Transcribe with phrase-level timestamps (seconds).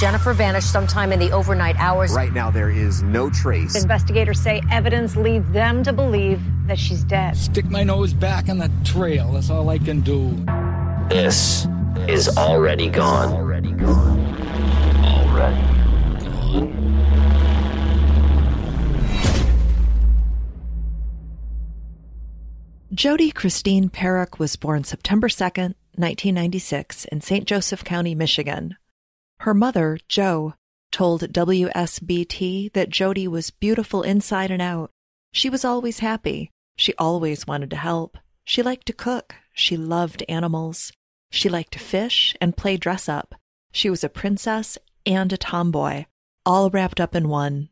[0.00, 2.14] Jennifer vanished sometime in the overnight hours.
[2.14, 3.74] Right now, there is no trace.
[3.80, 7.36] Investigators say evidence leads them to believe that she's dead.
[7.36, 9.32] Stick my nose back in the trail.
[9.32, 10.30] That's all I can do.
[11.10, 11.66] This
[12.08, 13.34] is already gone.
[13.34, 14.18] Already gone.
[15.04, 16.76] Already gone.
[22.94, 27.44] Jody Christine Parrack was born September 2nd, 1996, in St.
[27.46, 28.76] Joseph County, Michigan.
[29.40, 30.52] Her mother, Jo,
[30.92, 34.90] told WSBT that Jody was beautiful inside and out.
[35.32, 36.50] She was always happy.
[36.76, 38.18] She always wanted to help.
[38.44, 39.34] She liked to cook.
[39.54, 40.92] She loved animals.
[41.30, 43.34] She liked to fish and play dress up.
[43.72, 46.04] She was a princess and a tomboy,
[46.44, 47.70] all wrapped up in one.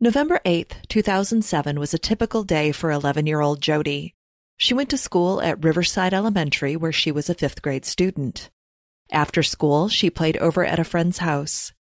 [0.00, 4.14] November 8th, 2007 was a typical day for 11 year old Jody.
[4.56, 8.48] She went to school at Riverside Elementary where she was a fifth grade student.
[9.10, 11.72] After school, she played over at a friend's house.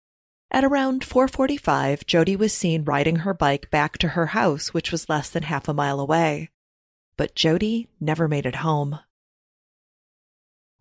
[0.51, 5.09] At around 4:45, Jody was seen riding her bike back to her house, which was
[5.09, 6.51] less than half a mile away.
[7.17, 8.99] But Jody never made it home.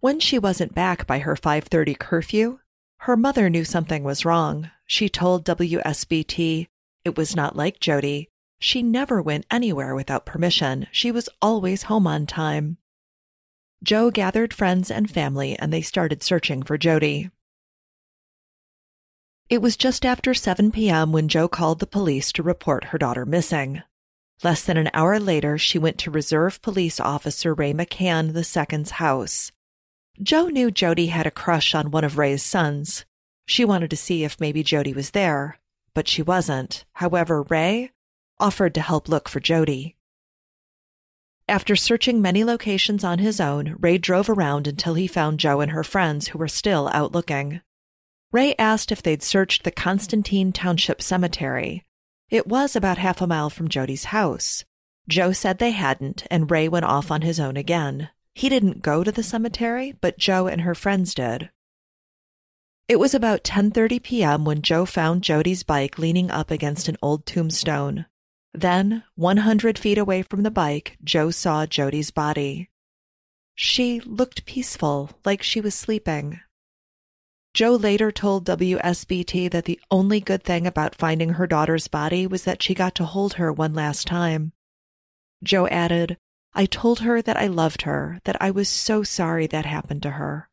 [0.01, 2.59] When she wasn't back by her 5:30 curfew,
[2.99, 4.71] her mother knew something was wrong.
[4.87, 6.69] She told WSBT
[7.05, 8.29] it was not like Jody.
[8.59, 10.87] She never went anywhere without permission.
[10.93, 12.79] She was always home on time.
[13.85, 17.31] Jo gathered friends and family and they started searching for Jody.
[19.51, 21.13] It was just after 7 p.m.
[21.13, 23.83] when Jo called the police to report her daughter missing.
[24.43, 29.53] Less than an hour later, she went to Reserve Police Officer Ray McCann II's house.
[30.23, 33.05] Jo knew Jody had a crush on one of Ray's sons.
[33.47, 35.59] She wanted to see if maybe Jody was there,
[35.93, 36.87] but she wasn't.
[36.95, 37.91] However, Ray
[38.41, 39.97] offered to help look for Jody.
[41.47, 45.73] After searching many locations on his own, Ray drove around until he found Jo and
[45.73, 47.61] her friends who were still out looking.
[48.33, 51.85] Ray asked if they'd searched the Constantine Township Cemetery.
[52.31, 54.65] It was about half a mile from Jody's house.
[55.07, 58.09] Jo said they hadn't, and Ray went off on his own again.
[58.35, 61.51] He didn't go to the cemetery, but Jo and her friends did.
[62.89, 64.45] It was about 10:30 p.m.
[64.47, 68.07] when Jo found Jody's bike leaning up against an old tombstone.
[68.55, 72.71] Then, 100 feet away from the bike, Jo saw Jody's body.
[73.57, 76.39] She looked peaceful, like she was sleeping.
[77.53, 82.45] Jo later told WSBT that the only good thing about finding her daughter's body was
[82.45, 84.53] that she got to hold her one last time.
[85.43, 86.17] Jo added,
[86.55, 90.13] I told her that I loved her, that I was so sorry that happened to
[90.13, 90.49] her.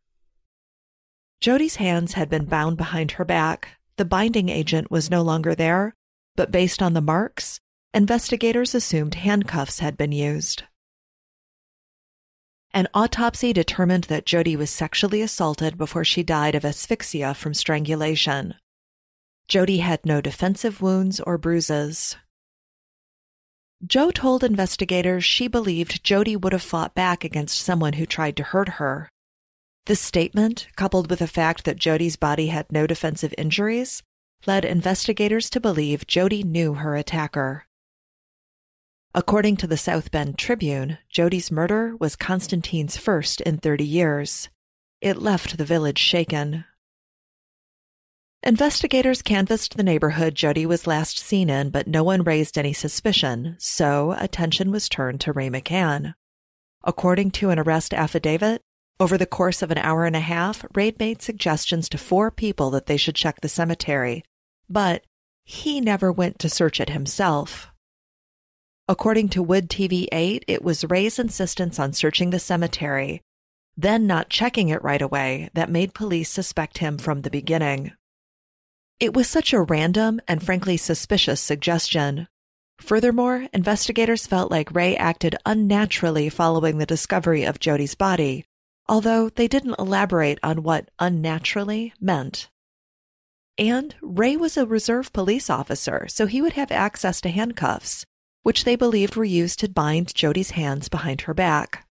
[1.40, 3.80] Jody's hands had been bound behind her back.
[3.98, 5.96] The binding agent was no longer there,
[6.36, 7.60] but based on the marks,
[7.94, 10.64] investigators assumed handcuffs had been used.
[12.74, 18.56] An autopsy determined that Jody was sexually assaulted before she died of asphyxia from strangulation.
[19.50, 22.16] Jody had no defensive wounds or bruises.
[23.86, 28.44] Jo told investigators she believed Jody would have fought back against someone who tried to
[28.44, 29.10] hurt her.
[29.88, 34.02] This statement, coupled with the fact that Jody's body had no defensive injuries,
[34.46, 37.66] led investigators to believe Jody knew her attacker.
[39.14, 44.48] According to the South Bend Tribune, Jody's murder was Constantine's first in 30 years.
[45.02, 46.64] It left the village shaken.
[48.42, 53.58] Investigators canvassed the neighborhood Jody was last seen in, but no one raised any suspicion,
[53.60, 56.14] so attention was turned to Ray McCann.
[56.86, 58.62] According to an arrest affidavit,
[58.98, 62.70] over the course of an hour and a half, Ray made suggestions to four people
[62.72, 64.24] that they should check the cemetery,
[64.70, 65.04] but
[65.44, 67.71] he never went to search it himself.
[68.92, 73.22] According to Wood TV 8, it was Ray's insistence on searching the cemetery,
[73.78, 77.94] then not checking it right away, that made police suspect him from the beginning.
[79.00, 82.28] It was such a random and frankly suspicious suggestion.
[82.82, 88.44] Furthermore, investigators felt like Ray acted unnaturally following the discovery of Jody's body,
[88.90, 92.50] although they didn't elaborate on what unnaturally meant.
[93.58, 98.06] And Ray was a reserve police officer, so he would have access to handcuffs,
[98.44, 101.88] which they believed were used to bind Jody's hands behind her back.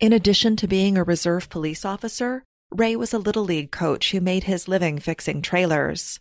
[0.00, 4.20] In addition to being a reserve police officer, Ray was a Little League coach who
[4.20, 6.18] made his living fixing trailers.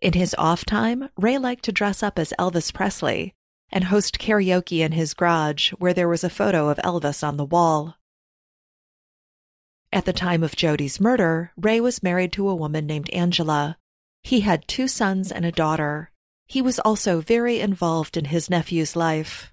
[0.00, 3.34] In his off time, Ray liked to dress up as Elvis Presley
[3.70, 7.44] and host karaoke in his garage where there was a photo of Elvis on the
[7.44, 7.96] wall.
[9.92, 13.78] At the time of Jody's murder, Ray was married to a woman named Angela.
[14.22, 16.10] He had two sons and a daughter.
[16.46, 19.52] He was also very involved in his nephew's life.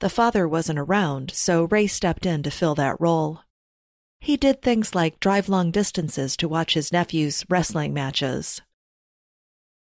[0.00, 3.42] The father wasn't around, so Ray stepped in to fill that role.
[4.20, 8.62] He did things like drive long distances to watch his nephew's wrestling matches.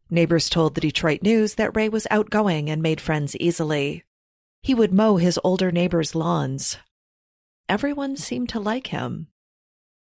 [0.09, 4.05] Neighbors told the Detroit News that Ray was outgoing and made friends easily.
[4.63, 6.79] He would mow his older neighbors' lawns.
[7.69, 9.29] Everyone seemed to like him.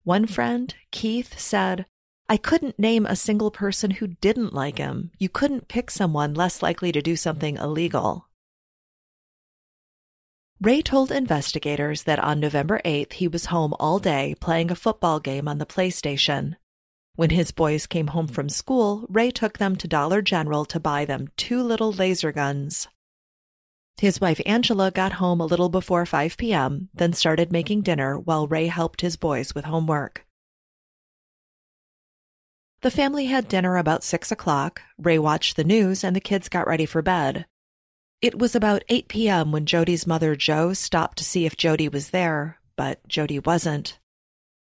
[0.04, 1.86] One friend, Keith, said,
[2.26, 5.10] I couldn't name a single person who didn't like him.
[5.18, 8.28] You couldn't pick someone less likely to do something illegal.
[10.58, 15.20] Ray told investigators that on November 8th he was home all day playing a football
[15.20, 16.56] game on the PlayStation.
[17.16, 21.04] When his boys came home from school, Ray took them to Dollar General to buy
[21.04, 22.88] them two little laser guns.
[23.98, 28.48] His wife Angela got home a little before 5 p.m., then started making dinner while
[28.48, 30.24] Ray helped his boys with homework.
[32.84, 34.82] The family had dinner about 6 o'clock.
[34.98, 37.46] Ray watched the news and the kids got ready for bed.
[38.20, 39.52] It was about 8 p.m.
[39.52, 43.98] when Jody's mother, Jo, stopped to see if Jody was there, but Jody wasn't.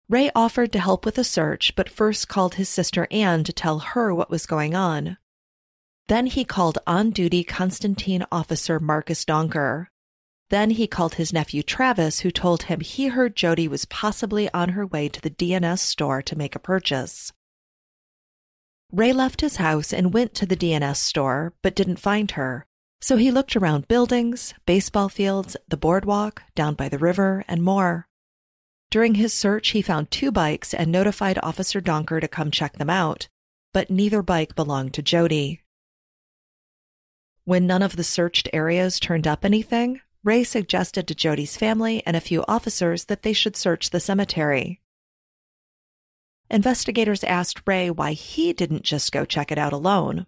[0.08, 3.80] Ray offered to help with a search, but first called his sister Anne to tell
[3.80, 5.18] her what was going on.
[6.08, 9.88] Then he called on duty Constantine officer Marcus Donker.
[10.50, 14.70] Then he called his nephew Travis, who told him he heard Jody was possibly on
[14.70, 17.34] her way to the DNS store to make a purchase.
[18.92, 22.66] Ray left his house and went to the DNS store, but didn't find her,
[23.02, 28.08] so he looked around buildings, baseball fields, the boardwalk, down by the river, and more.
[28.90, 32.90] During his search, he found two bikes and notified Officer Donker to come check them
[32.90, 33.28] out,
[33.74, 35.62] but neither bike belonged to Jody.
[37.44, 42.16] When none of the searched areas turned up anything, Ray suggested to Jody's family and
[42.16, 44.82] a few officers that they should search the cemetery.
[46.50, 50.26] Investigators asked Ray why he didn't just go check it out alone.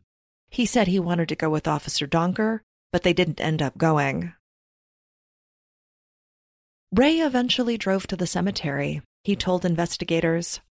[0.49, 2.61] He said he wanted to go with Officer Donker,
[2.91, 4.33] but they didn't end up going.
[6.91, 9.01] Ray eventually drove to the cemetery.
[9.23, 10.61] He told investigators,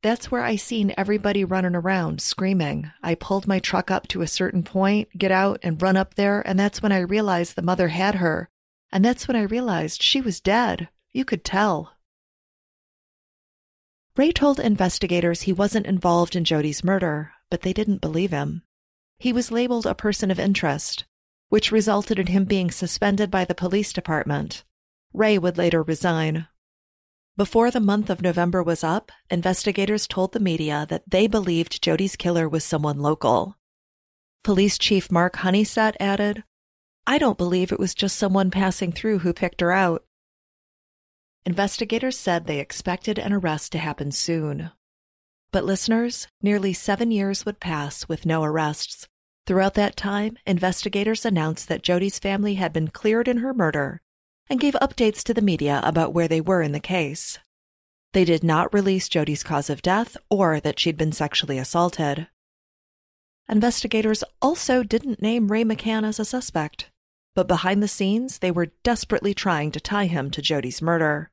[0.00, 2.90] That's where I seen everybody running around, screaming.
[3.02, 6.40] I pulled my truck up to a certain point, get out, and run up there,
[6.40, 8.48] and that's when I realized the mother had her.
[8.90, 10.88] And that's when I realized she was dead.
[11.12, 11.95] You could tell.
[14.16, 18.62] Ray told investigators he wasn't involved in Jody's murder, but they didn't believe him.
[19.18, 21.04] He was labeled a person of interest,
[21.50, 24.64] which resulted in him being suspended by the police department.
[25.12, 26.48] Ray would later resign.
[27.36, 32.16] Before the month of November was up, investigators told the media that they believed Jody's
[32.16, 33.58] killer was someone local.
[34.42, 36.42] Police Chief Mark Honeysett added,
[37.06, 40.05] I don't believe it was just someone passing through who picked her out.
[41.46, 44.72] Investigators said they expected an arrest to happen soon.
[45.52, 49.06] But listeners, nearly seven years would pass with no arrests.
[49.46, 54.00] Throughout that time, investigators announced that Jody's family had been cleared in her murder
[54.50, 57.38] and gave updates to the media about where they were in the case.
[58.12, 62.26] They did not release Jody's cause of death or that she'd been sexually assaulted.
[63.48, 66.90] Investigators also didn't name Ray McCann as a suspect,
[67.36, 71.30] but behind the scenes, they were desperately trying to tie him to Jody's murder.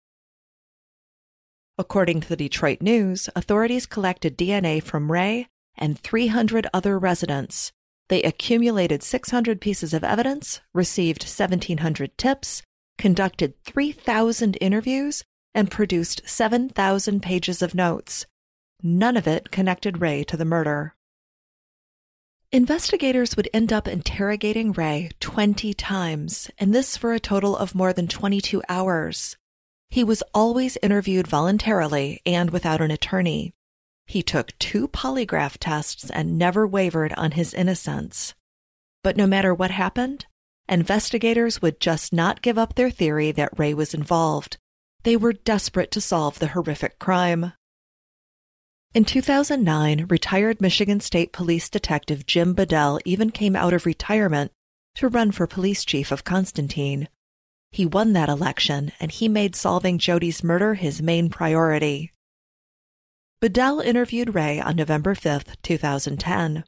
[1.78, 7.72] According to the Detroit News, authorities collected DNA from Ray and 300 other residents.
[8.10, 12.62] They accumulated 600 pieces of evidence, received 1,700 tips,
[13.00, 15.24] conducted 3,000 interviews,
[15.56, 18.28] and produced 7,000 pages of notes.
[18.84, 20.94] None of it connected Ray to the murder.
[22.52, 27.94] Investigators would end up interrogating Ray 20 times, and this for a total of more
[27.94, 29.38] than 22 hours.
[29.94, 33.54] He was always interviewed voluntarily and without an attorney.
[34.08, 38.34] He took two polygraph tests and never wavered on his innocence.
[39.04, 40.26] But no matter what happened,
[40.68, 44.58] investigators would just not give up their theory that Ray was involved.
[45.04, 47.54] They were desperate to solve the horrific crime.
[48.96, 54.52] In 2009, retired Michigan State Police Detective Jim Bedell even came out of retirement
[54.96, 57.10] to run for police chief of Constantine.
[57.74, 62.14] He won that election, and he made solving Jody's murder his main priority.
[63.42, 66.66] Bedell interviewed Ray on November 5, 2010.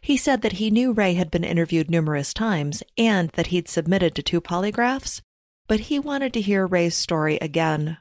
[0.00, 4.14] He said that he knew Ray had been interviewed numerous times and that he'd submitted
[4.14, 5.20] to two polygraphs,
[5.66, 7.98] but he wanted to hear Ray's story again.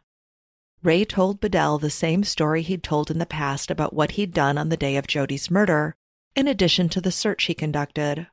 [0.83, 4.59] Ray told Bedell the same story he'd told in the past about what he'd done
[4.59, 5.95] on the day of Jody's murder,
[6.35, 8.27] in addition to the search he conducted.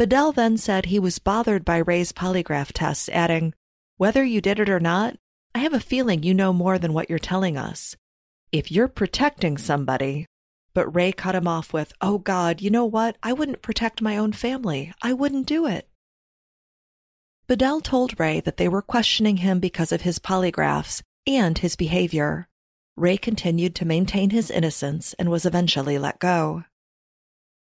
[0.00, 3.52] Bedell then said he was bothered by Ray's polygraph tests, adding,
[3.98, 5.18] Whether you did it or not,
[5.54, 7.96] I have a feeling you know more than what you're telling us.
[8.50, 10.24] If you're protecting somebody,
[10.72, 13.18] but Ray cut him off with, Oh God, you know what?
[13.22, 14.90] I wouldn't protect my own family.
[15.02, 15.86] I wouldn't do it.
[17.46, 22.48] Bedell told Ray that they were questioning him because of his polygraphs and his behavior.
[22.96, 26.64] Ray continued to maintain his innocence and was eventually let go.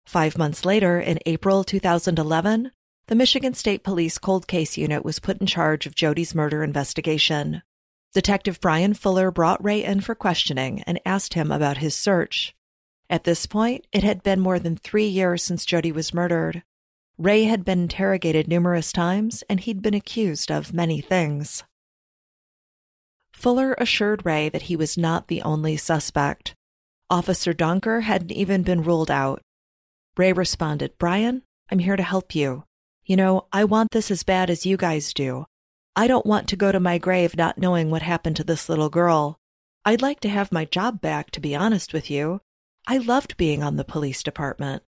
[0.06, 2.72] Five months later, in April 2011,
[3.08, 7.62] the Michigan State Police Cold Case Unit was put in charge of Jody's murder investigation.
[8.14, 12.56] Detective Brian Fuller brought Ray in for questioning and asked him about his search.
[13.10, 16.64] At this point, it had been more than three years since Jody was murdered.
[17.18, 21.64] Ray had been interrogated numerous times and he'd been accused of many things.
[23.32, 26.56] Fuller assured Ray that he was not the only suspect.
[27.10, 29.42] Officer Donker hadn't even been ruled out.
[30.18, 32.66] Ray responded, Brian, I'm here to help you.
[33.06, 35.46] You know, I want this as bad as you guys do.
[35.96, 38.90] I don't want to go to my grave not knowing what happened to this little
[38.90, 39.40] girl.
[39.84, 42.42] I'd like to have my job back, to be honest with you.
[42.88, 44.84] I loved being on the police department.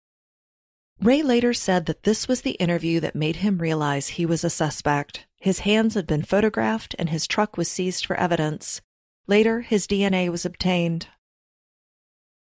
[1.00, 4.50] Ray later said that this was the interview that made him realize he was a
[4.50, 5.26] suspect.
[5.38, 8.82] His hands had been photographed and his truck was seized for evidence.
[9.26, 11.08] Later, his DNA was obtained.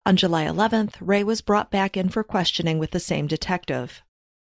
[0.05, 4.01] On July 11th, Ray was brought back in for questioning with the same detective.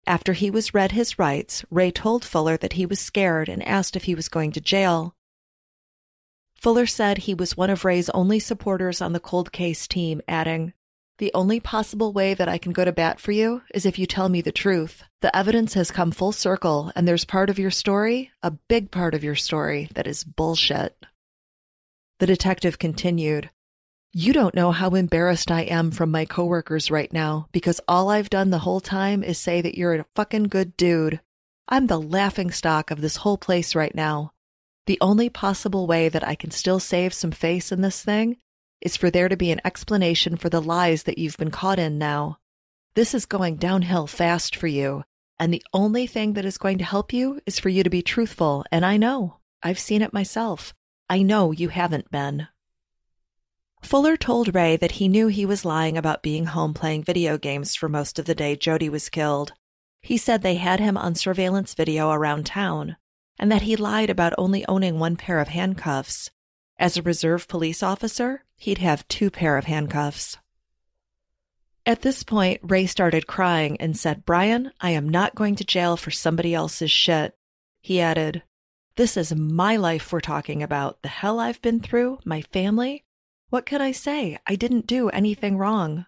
[0.08, 3.96] After he was read his rights, Ray told Fuller that he was scared and asked
[3.96, 5.16] if he was going to jail.
[6.56, 10.74] Fuller said he was one of Ray's only supporters on the cold case team, adding,
[11.18, 14.06] The only possible way that I can go to bat for you is if you
[14.06, 15.04] tell me the truth.
[15.22, 19.16] The evidence has come full circle, and there's part of your story, a big part
[19.16, 21.04] of your story, that is bullshit.
[22.20, 23.50] The detective continued,
[24.14, 28.30] you don't know how embarrassed I am from my coworkers right now because all I've
[28.30, 31.22] done the whole time is say that you're a fucking good dude.
[31.70, 34.34] I'm the laughing stock of this whole place right now.
[34.86, 38.36] The only possible way that I can still save some face in this thing
[38.82, 41.98] is for there to be an explanation for the lies that you've been caught in
[41.98, 42.40] now.
[42.96, 45.06] This is going downhill fast for you,
[45.40, 48.02] and the only thing that is going to help you is for you to be
[48.02, 49.38] truthful, and I know.
[49.64, 50.74] I've seen it myself.
[51.10, 52.48] I know you haven't been.
[53.82, 57.76] Fuller told Ray that he knew he was lying about being home playing video games
[57.76, 59.54] for most of the day Jody was killed.
[60.02, 62.98] He said they had him on surveillance video around town,
[63.38, 66.30] and that he lied about only owning one pair of handcuffs.
[66.78, 70.38] As a reserve police officer, he'd have two pair of handcuffs.
[71.86, 75.98] At this point, Ray started crying and said, Brian, I am not going to jail
[75.98, 77.36] for somebody else's shit.
[77.82, 78.44] He added,
[78.96, 83.04] This is my life we're talking about, the hell I've been through, my family.
[83.52, 84.40] What could I say?
[84.48, 86.06] I didn't do anything wrong.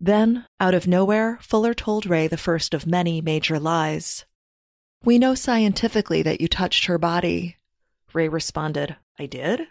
[0.00, 4.24] Then, out of nowhere, Fuller told Ray the first of many major lies.
[5.02, 7.56] We know scientifically that you touched her body.
[8.12, 9.62] Ray responded, I did?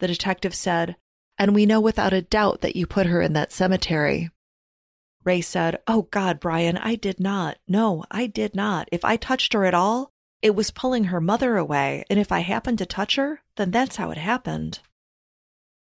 [0.00, 0.96] The detective said,
[1.38, 4.28] and we know without a doubt that you put her in that cemetery.
[5.24, 7.56] Ray said, Oh God, Brian, I did not.
[7.66, 8.90] No, I did not.
[8.92, 12.40] If I touched her at all, it was pulling her mother away, and if I
[12.40, 14.80] happened to touch her, then that's how it happened.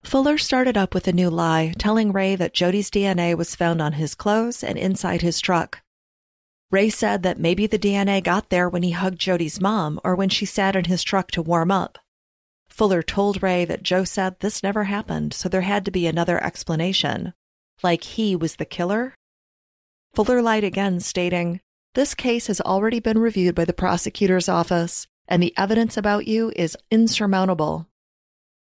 [0.05, 3.95] Fuller started up with a new lie, telling Ray that Jody's DNA was found on
[3.95, 5.81] his clothes and inside his truck.
[6.71, 10.29] Ray said that maybe the DNA got there when he hugged Jody's mom or when
[10.29, 11.99] she sat in his truck to warm up.
[12.69, 16.43] Fuller told Ray that Jo said this never happened, so there had to be another
[16.43, 17.33] explanation.
[17.83, 19.15] Like he was the killer?
[20.15, 21.61] Fuller lied again, stating,
[21.95, 26.53] This case has already been reviewed by the prosecutor's office, and the evidence about you
[26.57, 27.89] is insurmountable.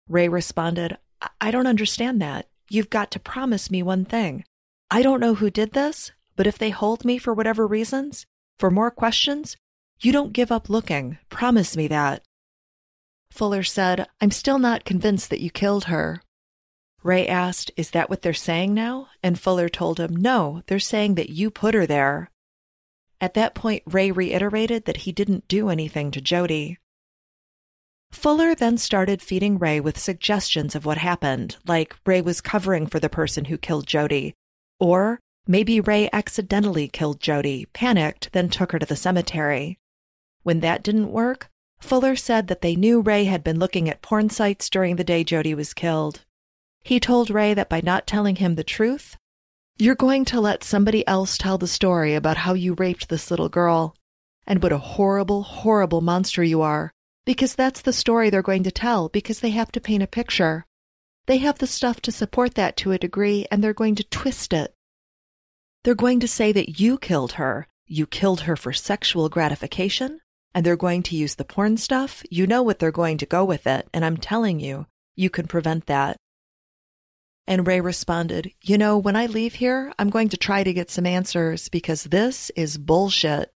[0.07, 0.97] Ray responded,
[1.41, 2.47] I don't understand that.
[2.69, 4.45] You've got to promise me one thing.
[4.91, 8.25] I don't know who did this, but if they hold me for whatever reasons,
[8.57, 9.57] for more questions,
[10.01, 11.17] you don't give up looking.
[11.29, 12.23] Promise me that.
[13.31, 16.21] Fuller said, I'm still not convinced that you killed her.
[17.03, 19.07] Ray asked, Is that what they're saying now?
[19.23, 22.29] And Fuller told him, No, they're saying that you put her there.
[23.21, 26.77] At that point, Ray reiterated that he didn't do anything to Jody.
[28.11, 32.99] Fuller then started feeding Ray with suggestions of what happened, like Ray was covering for
[32.99, 34.33] the person who killed Jody,
[34.79, 39.77] or maybe Ray accidentally killed Jody, panicked, then took her to the cemetery.
[40.43, 41.49] When that didn't work,
[41.79, 45.23] Fuller said that they knew Ray had been looking at porn sites during the day
[45.23, 46.25] Jody was killed.
[46.81, 49.17] He told Ray that by not telling him the truth,
[49.77, 53.49] you're going to let somebody else tell the story about how you raped this little
[53.49, 53.95] girl,
[54.45, 56.91] and what a horrible, horrible monster you are,
[57.29, 60.65] because that's the story they're going to tell because they have to paint a picture.
[61.27, 64.51] They have the stuff to support that to a degree and they're going to twist
[64.51, 64.73] it.
[65.83, 67.67] They're going to say that you killed her.
[67.85, 70.21] You killed her for sexual gratification
[70.55, 72.23] and they're going to use the porn stuff.
[72.31, 73.87] You know what they're going to go with it.
[73.93, 76.17] And I'm telling you, you can prevent that.
[77.45, 80.89] And Ray responded, You know, when I leave here, I'm going to try to get
[80.89, 83.51] some answers because this is bullshit.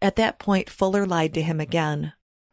[0.00, 2.12] At that point, Fuller lied to him again.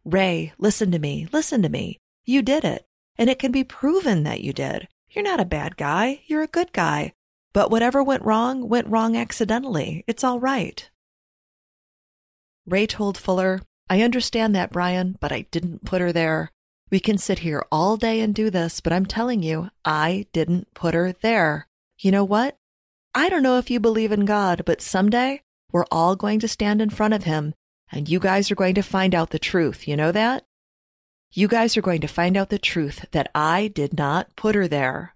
[0.09, 1.99] Ray, listen to me, listen to me.
[2.23, 2.85] You did it,
[3.17, 4.87] and it can be proven that you did.
[5.09, 7.11] You're not a bad guy, you're a good guy.
[7.51, 10.05] But whatever went wrong, went wrong accidentally.
[10.07, 10.89] It's all right.
[12.65, 16.51] Ray told Fuller, I understand that, Brian, but I didn't put her there.
[16.89, 20.73] We can sit here all day and do this, but I'm telling you, I didn't
[20.73, 21.67] put her there.
[21.99, 22.55] You know what?
[23.13, 25.41] I don't know if you believe in God, but someday
[25.73, 27.55] we're all going to stand in front of him
[27.91, 29.87] and you guys are going to find out the truth.
[29.87, 30.45] You know that?
[31.31, 34.67] You guys are going to find out the truth that I did not put her
[34.67, 35.13] there.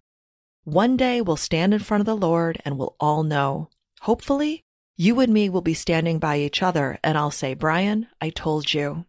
[0.63, 3.69] One day we'll stand in front of the Lord and we'll all know.
[4.01, 4.63] Hopefully,
[4.97, 8.73] you and me will be standing by each other and I'll say, Brian, I told
[8.73, 9.05] you.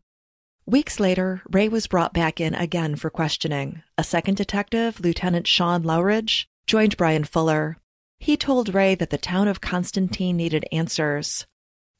[0.64, 3.82] Weeks later, Ray was brought back in again for questioning.
[3.98, 7.78] A second detective, Lieutenant Sean Lowridge, joined Brian Fuller.
[8.18, 11.46] He told Ray that the town of Constantine needed answers.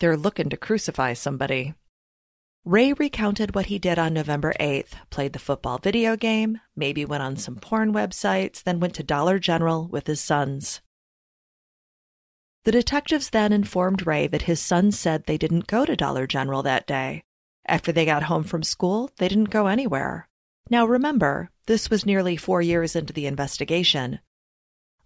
[0.02, 1.74] They're looking to crucify somebody.
[2.64, 7.22] Ray recounted what he did on November 8th, played the football video game, maybe went
[7.22, 10.80] on some porn websites, then went to Dollar General with his sons.
[12.64, 16.64] The detectives then informed Ray that his sons said they didn't go to Dollar General
[16.64, 17.22] that day.
[17.64, 20.28] After they got home from school, they didn't go anywhere.
[20.68, 24.18] Now remember, this was nearly four years into the investigation.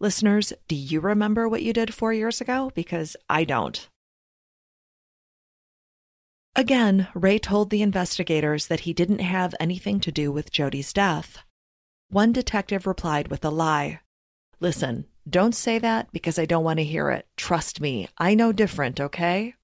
[0.01, 2.73] Listeners, do you remember what you did four years ago?
[2.75, 3.91] Because I don't.
[6.59, 11.45] Again, Ray told the investigators that he didn't have anything to do with Jody's death.
[12.09, 14.01] One detective replied with a lie.
[14.59, 17.27] Listen, don't say that because I don't want to hear it.
[17.37, 19.55] Trust me, I know different, okay?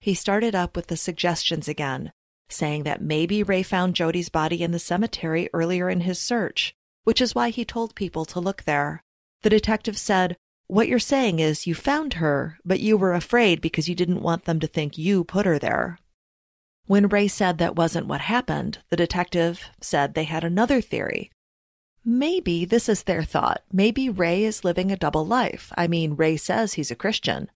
[0.00, 2.12] He started up with the suggestions again,
[2.50, 6.74] saying that maybe Ray found Jody's body in the cemetery earlier in his search,
[7.04, 9.02] which is why he told people to look there.
[9.40, 10.36] The detective said,
[10.66, 14.44] What you're saying is you found her, but you were afraid because you didn't want
[14.44, 15.98] them to think you put her there.
[16.86, 21.30] When Ray said that wasn't what happened, the detective said they had another theory.
[22.04, 23.62] Maybe this is their thought.
[23.72, 25.72] Maybe Ray is living a double life.
[25.76, 27.50] I mean, Ray says he's a Christian.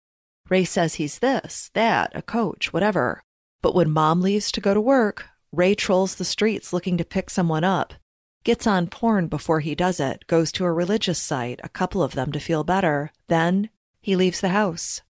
[0.49, 3.23] Ray says he's this, that, a coach, whatever.
[3.61, 7.29] But when mom leaves to go to work, Ray trolls the streets looking to pick
[7.29, 7.93] someone up,
[8.45, 12.15] gets on porn before he does it, goes to a religious site, a couple of
[12.15, 13.13] them to feel better.
[13.27, 13.69] Then
[14.01, 15.03] he leaves the house.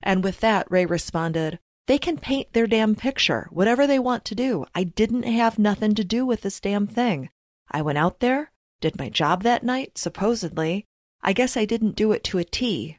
[0.00, 4.34] And with that, Ray responded, they can paint their damn picture, whatever they want to
[4.34, 4.66] do.
[4.74, 7.30] I didn't have nothing to do with this damn thing.
[7.70, 10.84] I went out there, did my job that night, supposedly.
[11.22, 12.98] I guess I didn't do it to a T.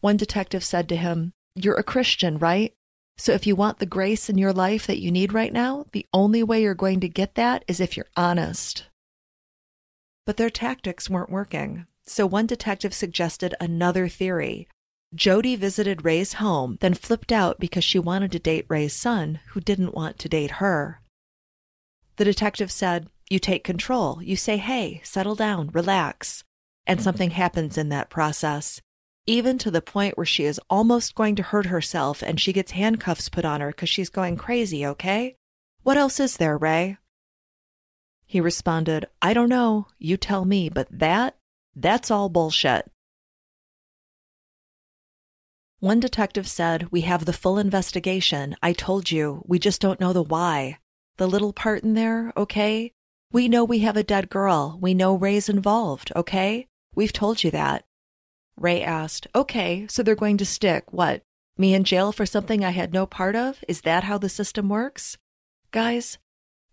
[0.00, 2.74] One detective said to him, You're a Christian, right?
[3.16, 6.06] So if you want the grace in your life that you need right now, the
[6.12, 8.86] only way you're going to get that is if you're honest.
[10.26, 11.86] But their tactics weren't working.
[12.04, 14.66] So one detective suggested another theory
[15.14, 19.60] Jody visited Ray's home, then flipped out because she wanted to date Ray's son, who
[19.60, 21.00] didn't want to date her.
[22.16, 24.22] The detective said, You take control.
[24.22, 26.44] You say, Hey, settle down, relax.
[26.86, 28.82] And something happens in that process,
[29.26, 32.72] even to the point where she is almost going to hurt herself and she gets
[32.72, 35.36] handcuffs put on her because she's going crazy, okay?
[35.82, 36.98] What else is there, Ray?
[38.26, 39.88] He responded, I don't know.
[39.98, 41.36] You tell me, but that,
[41.74, 42.90] that's all bullshit.
[45.80, 48.56] One detective said, We have the full investigation.
[48.60, 50.78] I told you, we just don't know the why.
[51.18, 52.92] The little part in there, okay?
[53.30, 54.76] We know we have a dead girl.
[54.80, 56.66] We know Ray's involved, okay?
[56.96, 57.84] We've told you that.
[58.56, 61.22] Ray asked, Okay, so they're going to stick, what?
[61.56, 63.62] Me in jail for something I had no part of?
[63.68, 65.16] Is that how the system works?
[65.70, 66.18] Guys,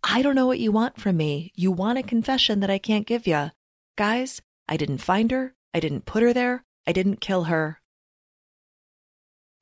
[0.03, 1.51] I don't know what you want from me.
[1.53, 3.51] You want a confession that I can't give you.
[3.97, 5.53] Guys, I didn't find her.
[5.75, 6.63] I didn't put her there.
[6.87, 7.81] I didn't kill her.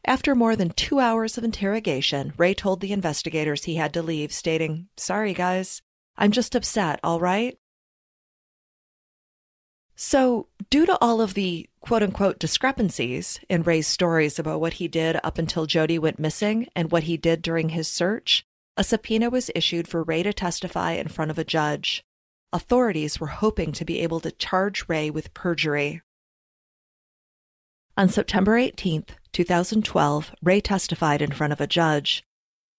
[0.06, 4.34] After more than two hours of interrogation, Ray told the investigators he had to leave,
[4.34, 5.82] stating, Sorry, guys,
[6.18, 7.58] I'm just upset, all right?
[9.96, 14.88] So, due to all of the quote unquote discrepancies in Ray's stories about what he
[14.88, 19.30] did up until Jody went missing and what he did during his search, a subpoena
[19.30, 22.04] was issued for Ray to testify in front of a judge.
[22.52, 26.02] Authorities were hoping to be able to charge Ray with perjury.
[27.96, 32.24] On September 18th, 2012, Ray testified in front of a judge.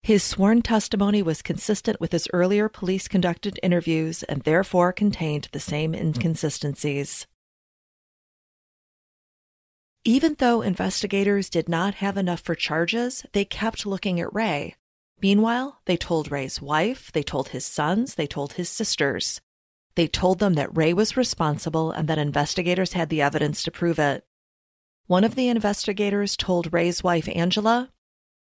[0.03, 5.61] His sworn testimony was consistent with his earlier police conducted interviews and therefore contained the
[5.61, 7.27] same inconsistencies.
[10.05, 14.77] Even though investigators did not have enough for charges, they kept looking at Ray.
[15.23, 19.41] Meanwhile, they told Ray's wife, they told his sons, they told his sisters.
[19.95, 23.99] They told them that Ray was responsible and that investigators had the evidence to prove
[23.99, 24.27] it.
[25.07, 27.91] One of the investigators told Ray's wife, Angela,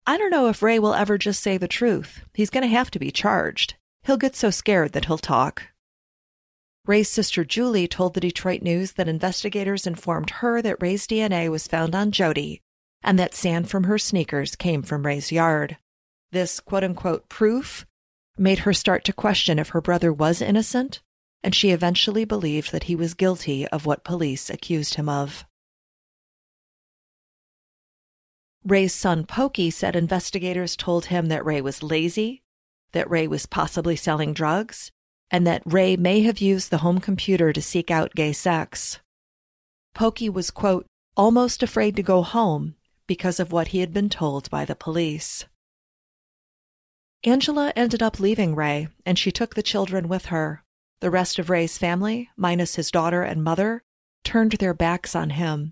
[0.06, 2.24] I don't know if Ray will ever just say the truth.
[2.34, 3.76] He's going to have to be charged.
[4.04, 5.64] He'll get so scared that he'll talk.
[6.86, 11.68] Ray's sister Julie told the Detroit News that investigators informed her that Ray's DNA was
[11.68, 12.62] found on Jody
[13.04, 15.78] and that sand from her sneakers came from Ray's yard.
[16.32, 17.86] This quote unquote proof
[18.38, 21.02] made her start to question if her brother was innocent,
[21.44, 25.46] and she eventually believed that he was guilty of what police accused him of.
[28.68, 32.44] Ray's son Pokey said investigators told him that Ray was lazy,
[32.92, 34.92] that Ray was possibly selling drugs,
[35.32, 39.00] and that Ray may have used the home computer to seek out gay sex.
[39.94, 42.76] Pokey was, quote, almost afraid to go home
[43.08, 45.46] because of what he had been told by the police.
[47.24, 50.62] Angela ended up leaving Ray, and she took the children with her.
[51.00, 53.82] The rest of Ray's family, minus his daughter and mother,
[54.26, 55.72] turned their backs on him.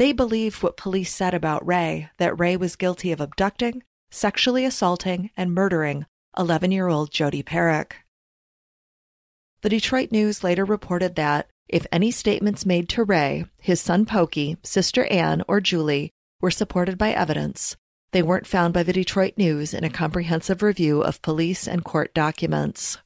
[0.00, 5.28] They believed what police said about Ray that Ray was guilty of abducting, sexually assaulting,
[5.36, 6.06] and murdering
[6.38, 7.96] 11 year old Jody Parrack.
[9.60, 14.56] The Detroit News later reported that if any statements made to Ray, his son Pokey,
[14.62, 17.76] sister Ann, or Julie were supported by evidence,
[18.12, 22.14] they weren't found by the Detroit News in a comprehensive review of police and court
[22.14, 22.96] documents.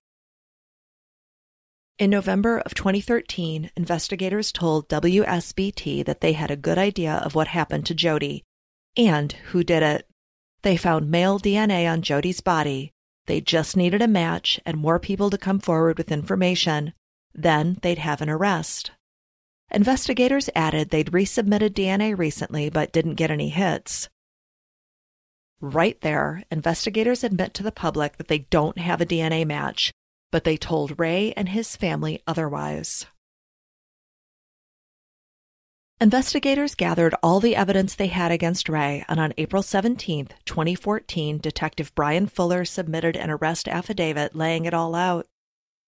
[1.96, 7.46] In November of 2013, investigators told WSBT that they had a good idea of what
[7.46, 8.42] happened to Jody
[8.96, 10.08] and who did it.
[10.62, 12.90] They found male DNA on Jody's body.
[13.26, 16.94] They just needed a match and more people to come forward with information.
[17.32, 18.90] Then they'd have an arrest.
[19.70, 24.08] Investigators added they'd resubmitted DNA recently but didn't get any hits.
[25.60, 29.92] Right there, investigators admit to the public that they don't have a DNA match
[30.34, 33.06] but they told Ray and his family otherwise.
[36.00, 41.94] Investigators gathered all the evidence they had against Ray, and on April 17, 2014, Detective
[41.94, 45.28] Brian Fuller submitted an arrest affidavit laying it all out.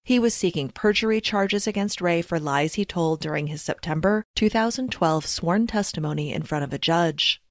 [0.04, 5.26] He was seeking perjury charges against Ray for lies he told during his September 2012
[5.26, 7.42] sworn testimony in front of a judge.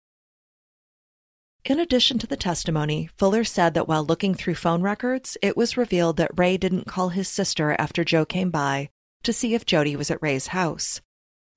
[1.65, 5.75] In addition to the testimony, Fuller said that while looking through phone records, it was
[5.75, 8.89] revealed that Ray didn't call his sister after Jo came by
[9.23, 11.01] to see if Jody was at Ray's house.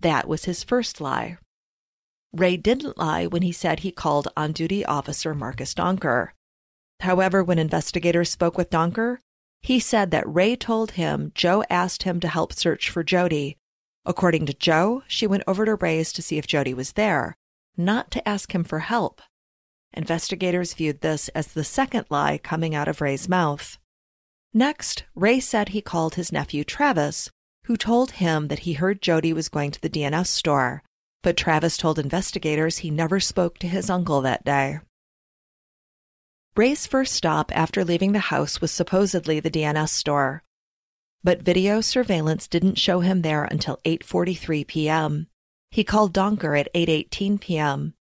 [0.00, 1.36] That was his first lie.
[2.32, 6.30] Ray didn't lie when he said he called on duty officer Marcus Donker.
[7.00, 9.18] However, when investigators spoke with Donker,
[9.60, 13.58] he said that Ray told him Jo asked him to help search for Jody.
[14.06, 17.36] According to Jo, she went over to Ray's to see if Jody was there,
[17.76, 19.20] not to ask him for help.
[19.94, 23.78] Investigators viewed this as the second lie coming out of Ray's mouth.
[24.54, 27.30] Next, Ray said he called his nephew Travis,
[27.64, 30.82] who told him that he heard Jody was going to the DNS store,
[31.22, 34.80] but Travis told investigators he never spoke to his uncle that day.
[36.56, 40.42] Ray's first stop after leaving the house was supposedly the DNS store,
[41.22, 45.26] but video surveillance didn't show him there until 8:43 p.m.
[45.70, 47.94] He called Donker at 8:18 p.m.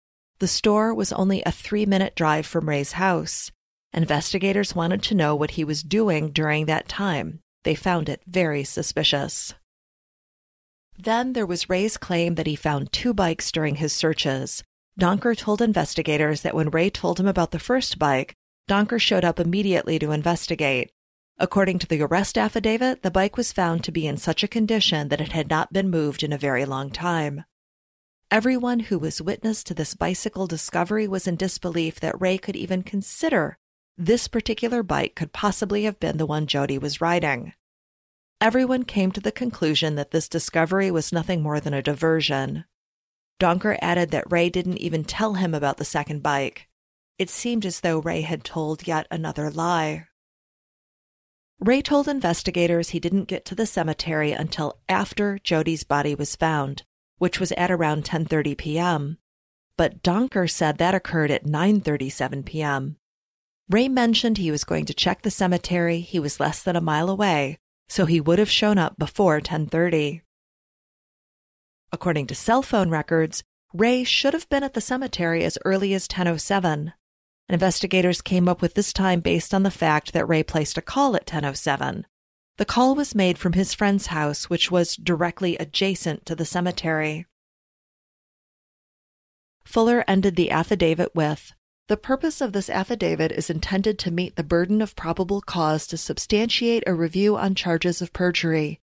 [0.41, 3.53] The store was only a three minute drive from Ray's house.
[3.93, 7.41] Investigators wanted to know what he was doing during that time.
[7.63, 9.55] They found it very suspicious.
[10.99, 14.63] Then there was Ray's claim that he found two bikes during his searches.
[14.99, 18.35] Donker told investigators that when Ray told him about the first bike,
[18.69, 20.91] Donker showed up immediately to investigate.
[21.39, 25.09] According to the arrest affidavit, the bike was found to be in such a condition
[25.09, 27.45] that it had not been moved in a very long time.
[28.31, 32.83] Everyone who was witness to this bicycle discovery was in disbelief that Ray could even
[32.83, 33.59] consider
[33.97, 37.53] this particular bike could possibly have been the one Jody was riding.
[38.41, 42.65] Everyone came to the conclusion that this discovery was nothing more than a diversion.
[43.39, 46.69] Donker added that Ray didn't even tell him about the second bike.
[47.19, 50.09] It seemed as though Ray had told yet another lie.
[51.61, 56.83] Ray told investigators he didn't get to the cemetery until after Jody's body was found,
[57.19, 59.19] which was at around 10:30 p.m.
[59.77, 62.97] But Donker said that occurred at 9:37 p.m.
[63.69, 66.01] Ray mentioned he was going to check the cemetery.
[66.01, 70.21] He was less than a mile away, so he would have shown up before 10:30.
[71.93, 76.07] According to cell phone records, Ray should have been at the cemetery as early as
[76.07, 76.93] 10:07.
[77.49, 81.17] Investigators came up with this time based on the fact that Ray placed a call
[81.17, 82.05] at 10:07.
[82.57, 87.27] The call was made from his friend's house, which was directly adjacent to the cemetery.
[89.65, 91.53] Fuller ended the affidavit with
[91.89, 95.97] The purpose of this affidavit is intended to meet the burden of probable cause to
[95.97, 98.81] substantiate a review on charges of perjury.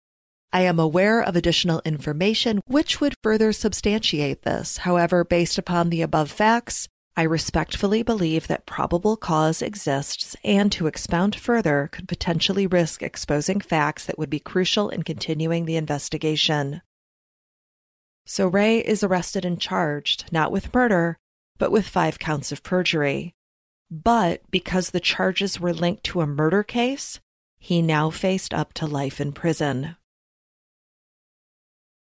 [0.51, 4.77] I am aware of additional information which would further substantiate this.
[4.77, 10.87] However, based upon the above facts, I respectfully believe that probable cause exists and to
[10.87, 16.81] expound further could potentially risk exposing facts that would be crucial in continuing the investigation.
[18.25, 21.17] So Ray is arrested and charged, not with murder,
[21.57, 23.35] but with five counts of perjury.
[23.91, 27.19] But because the charges were linked to a murder case,
[27.57, 29.97] he now faced up to life in prison.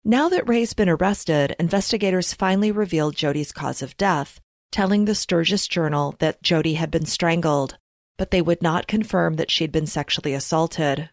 [0.04, 5.66] Now that Ray's been arrested, investigators finally revealed Jody's cause of death, telling the Sturgis
[5.66, 7.78] Journal that Jody had been strangled,
[8.16, 11.10] but they would not confirm that she'd been sexually assaulted.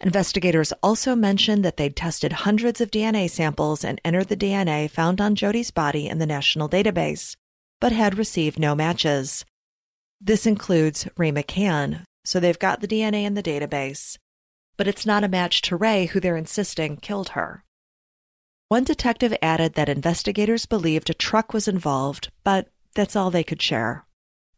[0.00, 5.20] Investigators also mentioned that they'd tested hundreds of DNA samples and entered the DNA found
[5.20, 7.36] on Jody's body in the national database,
[7.80, 9.44] but had received no matches.
[10.20, 14.16] This includes Ray McCann, so they've got the DNA in the database,
[14.76, 17.64] but it's not a match to Ray, who they're insisting killed her.
[18.74, 23.62] One detective added that investigators believed a truck was involved, but that's all they could
[23.62, 24.04] share.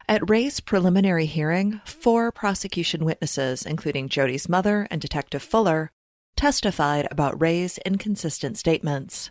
[0.09, 5.91] At Ray's preliminary hearing, four prosecution witnesses, including Jody's mother and Detective Fuller,
[6.35, 9.31] testified about Ray's inconsistent statements.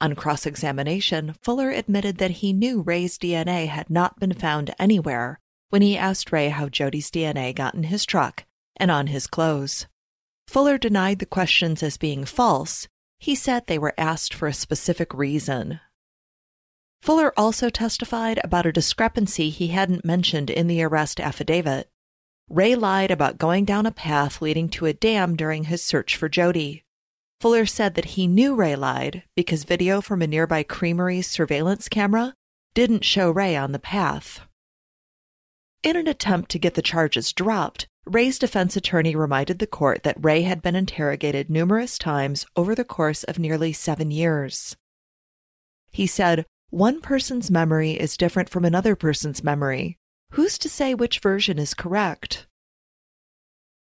[0.00, 5.40] On cross examination, Fuller admitted that he knew Ray's DNA had not been found anywhere
[5.68, 8.46] when he asked Ray how Jody's DNA got in his truck
[8.78, 9.86] and on his clothes.
[10.48, 12.88] Fuller denied the questions as being false.
[13.18, 15.80] He said they were asked for a specific reason.
[17.02, 21.88] Fuller also testified about a discrepancy he hadn't mentioned in the arrest affidavit.
[22.48, 26.28] Ray lied about going down a path leading to a dam during his search for
[26.28, 26.84] Jody.
[27.40, 32.34] Fuller said that he knew Ray lied because video from a nearby creamery's surveillance camera
[32.74, 34.40] didn't show Ray on the path.
[35.82, 40.24] In an attempt to get the charges dropped, Ray's defense attorney reminded the court that
[40.24, 44.76] Ray had been interrogated numerous times over the course of nearly seven years.
[45.90, 49.98] He said, One person's memory is different from another person's memory.
[50.32, 52.46] Who's to say which version is correct?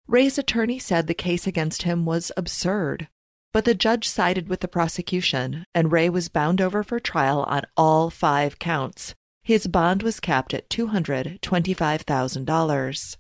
[0.08, 3.10] Ray's attorney said the case against him was absurd,
[3.54, 7.62] but the judge sided with the prosecution, and Ray was bound over for trial on
[7.78, 13.18] all five counts, his bond was capped at $225,000.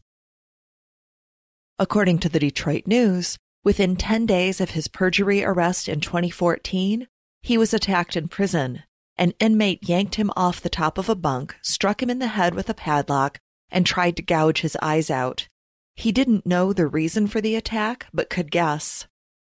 [1.77, 7.07] According to the Detroit News, within 10 days of his perjury arrest in 2014,
[7.41, 8.83] he was attacked in prison.
[9.17, 12.55] An inmate yanked him off the top of a bunk, struck him in the head
[12.55, 15.49] with a padlock, and tried to gouge his eyes out.
[15.95, 19.07] He didn't know the reason for the attack, but could guess.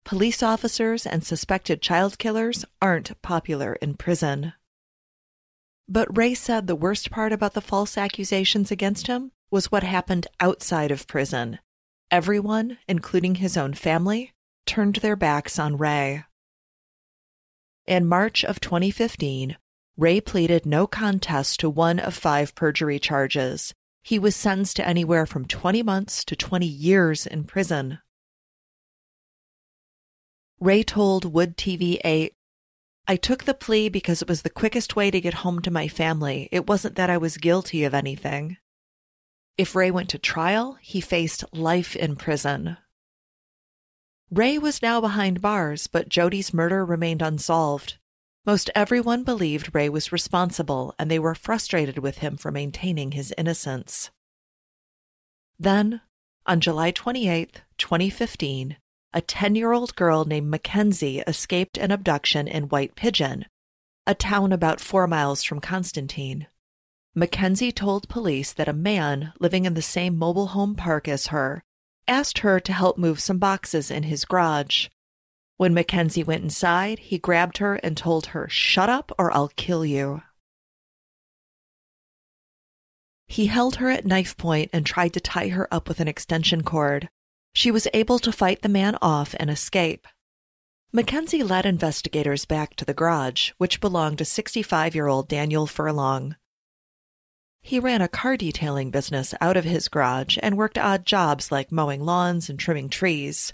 [0.03, 4.53] Police officers and suspected child killers aren't popular in prison.
[5.87, 10.27] But Ray said the worst part about the false accusations against him was what happened
[10.39, 11.57] outside of prison.
[12.11, 14.33] Everyone, including his own family,
[14.65, 16.25] turned their backs on Ray.
[17.87, 19.55] In March of 2015,
[19.95, 23.73] Ray pleaded no contest to one of five perjury charges.
[24.03, 27.99] He was sentenced to anywhere from 20 months to 20 years in prison.
[30.59, 32.33] Ray told Wood TV 8
[33.07, 35.87] I took the plea because it was the quickest way to get home to my
[35.87, 36.49] family.
[36.51, 38.57] It wasn't that I was guilty of anything.
[39.57, 42.77] If Ray went to trial, he faced life in prison.
[44.31, 47.97] Ray was now behind bars, but Jody's murder remained unsolved.
[48.45, 53.33] Most everyone believed Ray was responsible, and they were frustrated with him for maintaining his
[53.37, 54.09] innocence.
[55.59, 56.01] Then,
[56.45, 58.77] on July 28, 2015,
[59.13, 63.45] a 10 year old girl named Mackenzie escaped an abduction in White Pigeon,
[64.07, 66.47] a town about four miles from Constantine.
[67.13, 71.61] Mackenzie told police that a man living in the same mobile home park as her
[72.07, 74.87] asked her to help move some boxes in his garage.
[75.57, 79.85] When Mackenzie went inside, he grabbed her and told her, Shut up or I'll kill
[79.85, 80.21] you.
[83.27, 86.63] He held her at knife point and tried to tie her up with an extension
[86.63, 87.09] cord.
[87.53, 90.07] She was able to fight the man off and escape.
[90.93, 96.35] Mackenzie led investigators back to the garage, which belonged to 65 year old Daniel Furlong.
[97.61, 101.71] He ran a car detailing business out of his garage and worked odd jobs like
[101.71, 103.53] mowing lawns and trimming trees.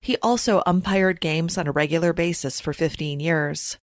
[0.00, 3.78] He also umpired games on a regular basis for 15 years.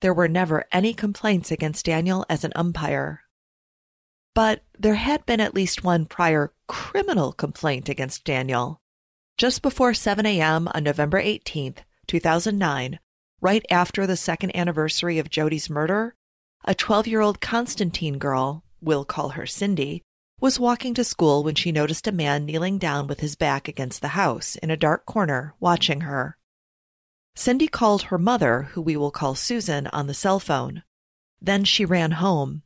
[0.00, 3.22] There were never any complaints against Daniel as an umpire.
[4.34, 8.80] But there had been at least one prior criminal complaint against Daniel.
[9.38, 10.68] Just before 7 a.m.
[10.74, 12.98] on November 18, 2009,
[13.40, 16.14] right after the second anniversary of Jody's murder,
[16.64, 20.02] a 12 year old Constantine girl, we'll call her Cindy,
[20.40, 24.02] was walking to school when she noticed a man kneeling down with his back against
[24.02, 26.36] the house in a dark corner, watching her.
[27.34, 30.82] Cindy called her mother, who we will call Susan, on the cell phone.
[31.40, 32.62] Then she ran home.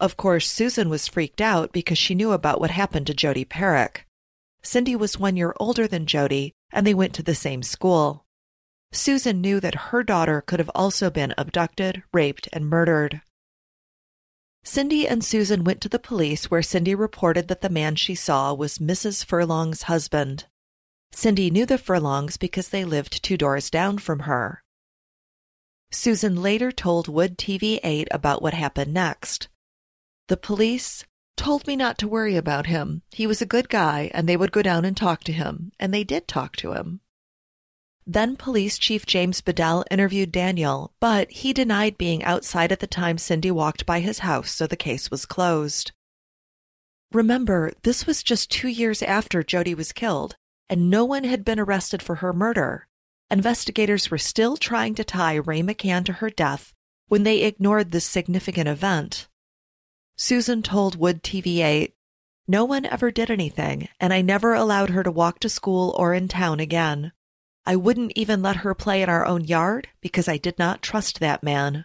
[0.00, 4.06] Of course, Susan was freaked out because she knew about what happened to Jody Parrack.
[4.62, 8.26] Cindy was one year older than Jody, and they went to the same school.
[8.92, 13.22] Susan knew that her daughter could have also been abducted, raped, and murdered.
[14.64, 18.52] Cindy and Susan went to the police where Cindy reported that the man she saw
[18.52, 19.24] was Mrs.
[19.24, 20.46] Furlong's husband.
[21.12, 24.62] Cindy knew the Furlongs because they lived two doors down from her.
[25.90, 29.48] Susan later told Wood TV 8 about what happened next.
[30.28, 31.04] The police
[31.36, 33.02] told me not to worry about him.
[33.10, 35.94] He was a good guy, and they would go down and talk to him, and
[35.94, 37.00] they did talk to him.
[38.10, 43.18] Then Police Chief James Bedell interviewed Daniel, but he denied being outside at the time
[43.18, 45.92] Cindy walked by his house, so the case was closed.
[47.12, 50.36] Remember, this was just two years after Jody was killed,
[50.70, 52.88] and no one had been arrested for her murder.
[53.30, 56.72] Investigators were still trying to tie Ray McCann to her death
[57.08, 59.28] when they ignored this significant event.
[60.16, 61.94] Susan told Wood TV 8,
[62.46, 66.14] No one ever did anything, and I never allowed her to walk to school or
[66.14, 67.12] in town again.
[67.68, 71.20] I wouldn't even let her play in our own yard because I did not trust
[71.20, 71.84] that man.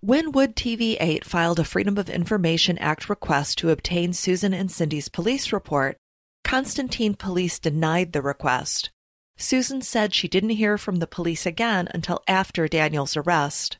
[0.00, 4.72] When Wood TV 8 filed a Freedom of Information Act request to obtain Susan and
[4.72, 5.98] Cindy's police report,
[6.42, 8.88] Constantine Police denied the request.
[9.36, 13.76] Susan said she didn't hear from the police again until after Daniel's arrest.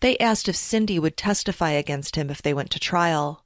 [0.00, 3.43] They asked if Cindy would testify against him if they went to trial.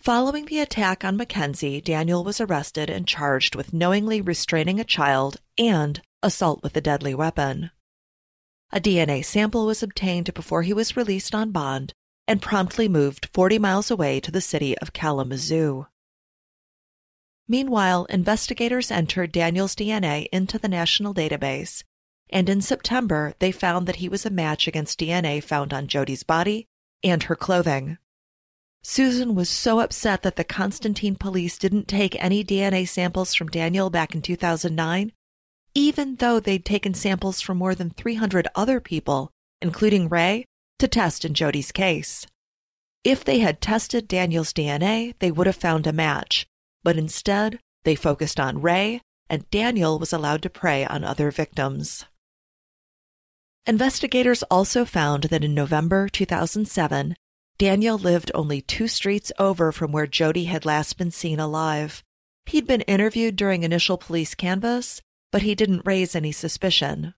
[0.00, 5.36] Following the attack on Mackenzie, Daniel was arrested and charged with knowingly restraining a child
[5.58, 7.70] and assault with a deadly weapon.
[8.72, 11.92] A DNA sample was obtained before he was released on bond
[12.26, 15.86] and promptly moved 40 miles away to the city of Kalamazoo.
[17.46, 21.84] Meanwhile, investigators entered Daniel's DNA into the national database,
[22.30, 26.22] and in September they found that he was a match against DNA found on Jody's
[26.22, 26.68] body
[27.04, 27.98] and her clothing.
[28.82, 33.90] Susan was so upset that the Constantine police didn't take any DNA samples from Daniel
[33.90, 35.12] back in 2009,
[35.74, 40.44] even though they'd taken samples from more than 300 other people, including Ray,
[40.78, 42.26] to test in Jody's case.
[43.04, 46.46] If they had tested Daniel's DNA, they would have found a match,
[46.82, 52.04] but instead, they focused on Ray, and Daniel was allowed to prey on other victims.
[53.66, 57.14] Investigators also found that in November 2007,
[57.60, 62.02] Daniel lived only two streets over from where Jody had last been seen alive.
[62.46, 67.12] He'd been interviewed during initial police canvass, but he didn't raise any suspicion.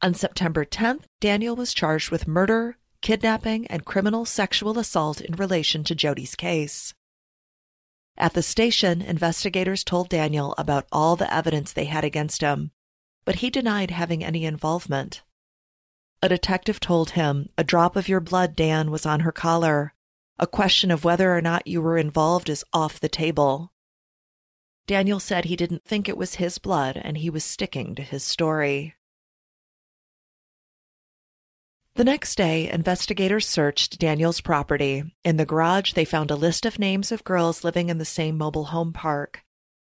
[0.00, 5.82] On September 10th, Daniel was charged with murder, kidnapping, and criminal sexual assault in relation
[5.82, 6.94] to Jody's case.
[8.16, 12.70] At the station, investigators told Daniel about all the evidence they had against him,
[13.24, 15.24] but he denied having any involvement.
[16.24, 19.92] A detective told him, A drop of your blood, Dan, was on her collar.
[20.38, 23.74] A question of whether or not you were involved is off the table.
[24.86, 28.24] Daniel said he didn't think it was his blood and he was sticking to his
[28.24, 28.94] story.
[31.96, 35.14] The next day, investigators searched Daniel's property.
[35.24, 38.38] In the garage, they found a list of names of girls living in the same
[38.38, 39.44] mobile home park.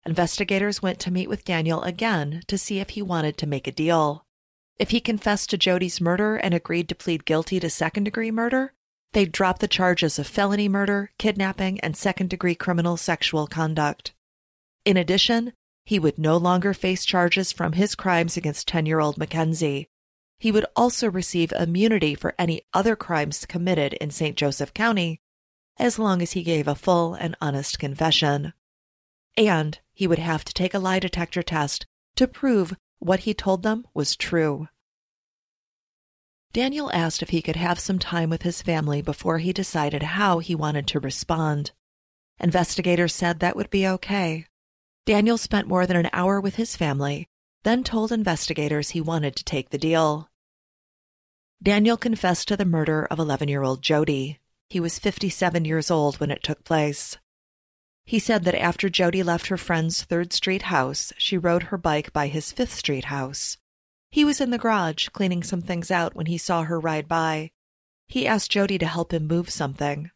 [0.05, 3.71] Investigators went to meet with Daniel again to see if he wanted to make a
[3.71, 4.24] deal.
[4.77, 8.73] If he confessed to Jody's murder and agreed to plead guilty to second degree murder,
[9.13, 14.13] they'd drop the charges of felony murder, kidnapping, and second degree criminal sexual conduct.
[14.83, 15.53] In addition,
[15.85, 19.87] he would no longer face charges from his crimes against 10 year old Mackenzie.
[20.39, 24.35] He would also receive immunity for any other crimes committed in St.
[24.35, 25.21] Joseph County,
[25.77, 28.53] as long as he gave a full and honest confession.
[29.37, 31.85] And he would have to take a lie detector test
[32.17, 34.67] to prove what he told them was true.
[36.53, 40.39] Daniel asked if he could have some time with his family before he decided how
[40.39, 41.71] he wanted to respond.
[42.39, 44.45] Investigators said that would be okay.
[45.05, 47.27] Daniel spent more than an hour with his family,
[47.63, 50.29] then told investigators he wanted to take the deal.
[51.61, 54.39] Daniel confessed to the murder of 11 year old Jody.
[54.69, 57.17] He was 57 years old when it took place.
[58.05, 62.13] He said that after Jody left her friend's 3rd Street house, she rode her bike
[62.13, 63.57] by his 5th Street house.
[64.11, 67.51] He was in the garage cleaning some things out when he saw her ride by.
[68.07, 70.11] He asked Jody to help him move something.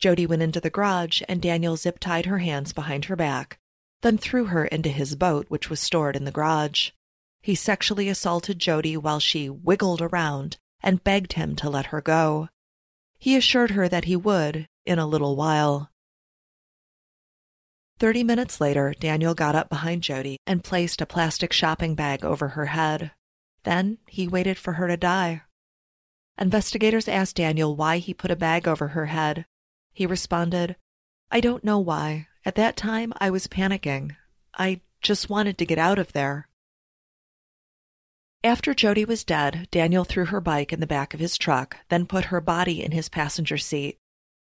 [0.00, 3.58] Jody went into the garage and Daniel zip tied her hands behind her back,
[4.02, 6.90] then threw her into his boat, which was stored in the garage.
[7.40, 12.48] He sexually assaulted Jody while she wiggled around and begged him to let her go.
[13.16, 15.90] He assured her that he would in a little while.
[17.98, 22.48] Thirty minutes later, Daniel got up behind Jody and placed a plastic shopping bag over
[22.48, 23.10] her head.
[23.64, 25.42] Then he waited for her to die.
[26.38, 29.46] Investigators asked Daniel why he put a bag over her head.
[29.92, 30.76] He responded,
[31.30, 32.28] I don't know why.
[32.44, 34.14] At that time, I was panicking.
[34.56, 36.48] I just wanted to get out of there.
[38.44, 42.06] After Jody was dead, Daniel threw her bike in the back of his truck, then
[42.06, 43.98] put her body in his passenger seat.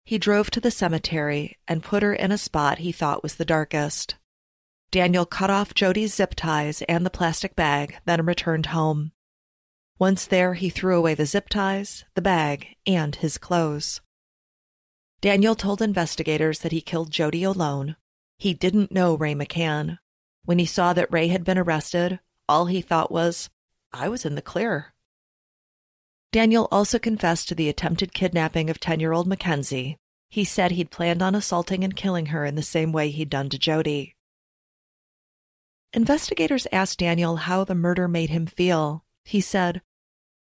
[0.04, 3.44] He drove to the cemetery and put her in a spot he thought was the
[3.44, 4.16] darkest.
[4.90, 9.12] Daniel cut off Jody's zip ties and the plastic bag, then returned home.
[9.98, 14.00] Once there, he threw away the zip ties, the bag, and his clothes.
[15.20, 17.96] Daniel told investigators that he killed Jody alone.
[18.38, 19.98] He didn't know Ray McCann.
[20.44, 23.48] When he saw that Ray had been arrested, all he thought was,
[23.92, 24.91] I was in the clear.
[26.32, 29.98] Daniel also confessed to the attempted kidnapping of 10 year old Mackenzie.
[30.30, 33.50] He said he'd planned on assaulting and killing her in the same way he'd done
[33.50, 34.16] to Jody.
[35.92, 39.04] Investigators asked Daniel how the murder made him feel.
[39.24, 39.82] He said,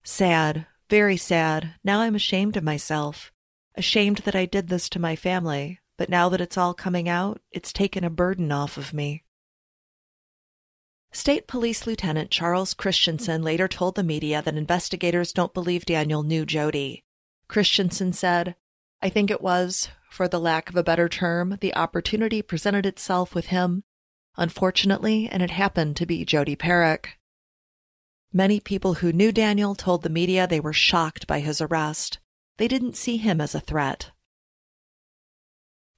[0.02, 1.74] Sad, very sad.
[1.84, 3.30] Now I'm ashamed of myself.
[3.74, 7.42] Ashamed that I did this to my family, but now that it's all coming out,
[7.52, 9.24] it's taken a burden off of me.
[11.16, 16.44] State Police Lieutenant Charles Christensen later told the media that investigators don't believe Daniel knew
[16.44, 17.04] Jody.
[17.48, 18.54] Christensen said,
[19.00, 23.34] I think it was, for the lack of a better term, the opportunity presented itself
[23.34, 23.82] with him,
[24.36, 27.18] unfortunately, and it happened to be Jody Parrack.
[28.30, 32.18] Many people who knew Daniel told the media they were shocked by his arrest.
[32.58, 34.10] They didn't see him as a threat.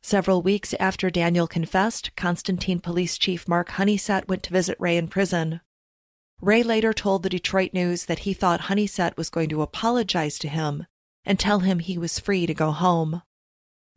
[0.09, 5.07] Several weeks after Daniel confessed, Constantine Police Chief Mark Honeysett went to visit Ray in
[5.07, 5.61] prison.
[6.41, 10.49] Ray later told the Detroit News that he thought Honeysett was going to apologize to
[10.49, 10.87] him
[11.27, 13.21] and tell him he was free to go home.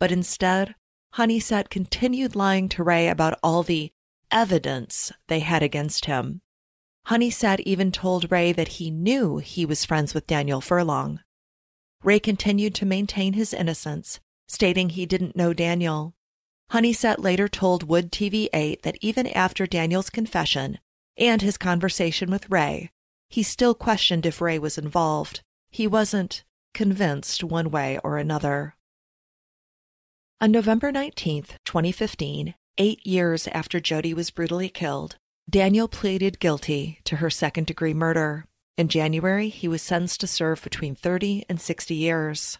[0.01, 0.75] But instead,
[1.13, 3.93] Honeysett continued lying to Ray about all the
[4.31, 6.41] evidence they had against him.
[7.07, 11.21] Honeysett even told Ray that he knew he was friends with Daniel Furlong.
[12.03, 14.19] Ray continued to maintain his innocence,
[14.51, 16.13] stating he didn't know Daniel.
[16.71, 20.79] Honeysett later told Wood TV 8 that even after Daniel's confession
[21.17, 22.91] and his conversation with Ray,
[23.29, 25.41] he still questioned if Ray was involved.
[25.69, 26.43] He wasn't
[26.73, 28.75] convinced one way or another.
[30.41, 35.15] On November 19, 2015, eight years after Jody was brutally killed,
[35.49, 38.45] Daniel pleaded guilty to her second degree murder.
[38.77, 42.57] In January, he was sentenced to serve between 30 and 60 years.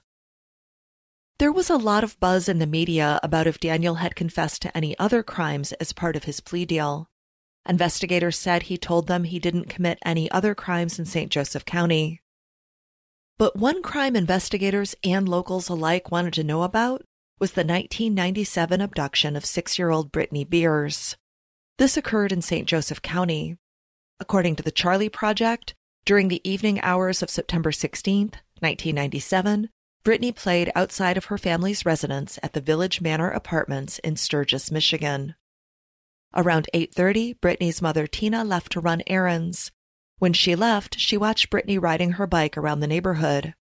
[1.41, 4.77] There was a lot of buzz in the media about if Daniel had confessed to
[4.77, 7.09] any other crimes as part of his plea deal.
[7.67, 11.31] Investigators said he told them he didn't commit any other crimes in St.
[11.31, 12.21] Joseph County.
[13.39, 17.03] But one crime investigators and locals alike wanted to know about
[17.39, 21.17] was the 1997 abduction of six year old Brittany Beers.
[21.79, 22.67] This occurred in St.
[22.67, 23.57] Joseph County.
[24.19, 25.73] According to the Charley Project,
[26.05, 28.25] during the evening hours of September 16,
[28.59, 29.69] 1997,
[30.03, 35.35] Brittany played outside of her family's residence at the Village Manor Apartments in Sturgis, Michigan.
[36.35, 39.71] Around 8:30, Brittany's mother Tina left to run errands.
[40.17, 43.53] When she left, she watched Brittany riding her bike around the neighborhood.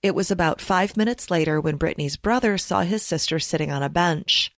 [0.00, 3.88] It was about 5 minutes later when Brittany's brother saw his sister sitting on a
[3.88, 4.54] bench.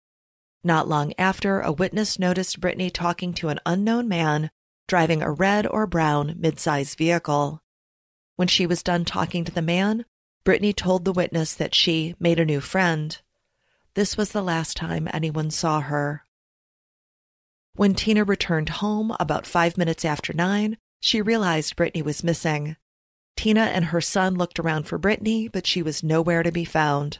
[0.64, 4.50] Not long after, a witness noticed Brittany talking to an unknown man
[4.88, 7.62] driving a red or brown midsize vehicle.
[8.36, 10.06] When she was done talking to the man,
[10.44, 13.18] Brittany told the witness that she made a new friend.
[13.94, 16.24] This was the last time anyone saw her.
[17.76, 22.76] When Tina returned home about five minutes after nine, she realized Brittany was missing.
[23.36, 27.18] Tina and her son looked around for Brittany, but she was nowhere to be found.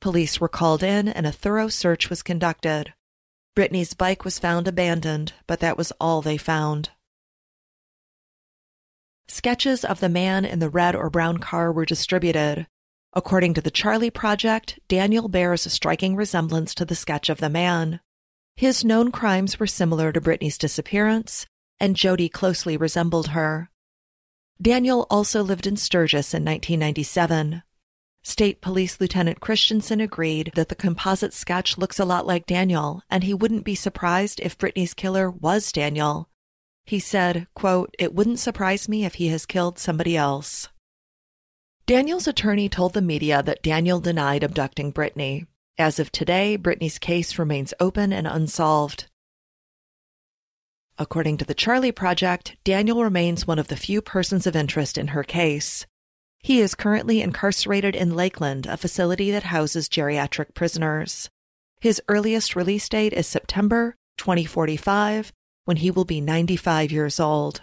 [0.00, 2.94] Police were called in and a thorough search was conducted.
[3.54, 6.90] Brittany's bike was found abandoned, but that was all they found.
[9.28, 12.66] Sketches of the man in the red or brown car were distributed.
[13.12, 17.48] According to the Charley Project, Daniel bears a striking resemblance to the sketch of the
[17.48, 18.00] man.
[18.56, 21.46] His known crimes were similar to Brittany's disappearance,
[21.80, 23.70] and Jody closely resembled her.
[24.60, 27.62] Daniel also lived in Sturgis in 1997.
[28.22, 33.24] State Police Lieutenant Christensen agreed that the composite sketch looks a lot like Daniel, and
[33.24, 36.28] he wouldn't be surprised if Brittany's killer was Daniel.
[36.86, 40.68] He said, quote, It wouldn't surprise me if he has killed somebody else.
[41.84, 45.46] Daniel's attorney told the media that Daniel denied abducting Brittany.
[45.78, 49.06] As of today, Brittany's case remains open and unsolved.
[50.96, 55.08] According to the Charley Project, Daniel remains one of the few persons of interest in
[55.08, 55.86] her case.
[56.38, 61.28] He is currently incarcerated in Lakeland, a facility that houses geriatric prisoners.
[61.80, 65.32] His earliest release date is September 2045,
[65.66, 67.62] when he will be 95 years old.